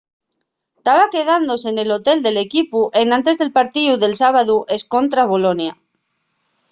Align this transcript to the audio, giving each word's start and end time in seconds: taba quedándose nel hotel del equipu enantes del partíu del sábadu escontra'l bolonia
taba 0.85 1.11
quedándose 1.15 1.69
nel 1.73 1.89
hotel 1.95 2.17
del 2.23 2.37
equipu 2.47 2.79
enantes 3.03 3.35
del 3.41 3.55
partíu 3.57 3.91
del 4.03 4.17
sábadu 4.21 4.57
escontra'l 4.77 5.31
bolonia 5.33 5.73